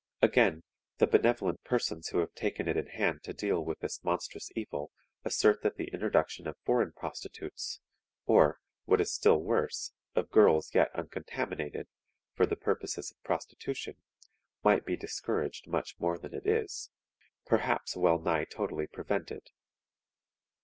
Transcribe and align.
Again: 0.23 0.63
the 0.97 1.05
benevolent 1.05 1.63
persons 1.63 2.07
who 2.07 2.17
have 2.21 2.33
taken 2.33 2.67
it 2.67 2.75
in 2.75 2.87
hand 2.87 3.21
to 3.21 3.33
deal 3.35 3.63
with 3.63 3.81
this 3.81 4.03
monstrous 4.03 4.49
evil 4.55 4.91
assert 5.23 5.61
that 5.61 5.75
the 5.75 5.89
introduction 5.93 6.47
of 6.47 6.57
foreign 6.65 6.91
prostitutes, 6.91 7.79
or, 8.25 8.57
what 8.85 8.99
is 8.99 9.13
still 9.13 9.37
worse, 9.37 9.91
of 10.15 10.31
girls 10.31 10.73
yet 10.73 10.89
uncontaminated, 10.95 11.85
for 12.33 12.47
the 12.47 12.55
purposes 12.55 13.11
of 13.11 13.21
prostitution, 13.21 13.97
might 14.63 14.85
be 14.87 14.97
discouraged 14.97 15.67
much 15.67 15.93
more 15.99 16.17
than 16.17 16.33
it 16.33 16.47
is, 16.47 16.89
perhaps 17.45 17.95
well 17.95 18.17
nigh 18.17 18.45
totally 18.45 18.87
prevented. 18.87 19.51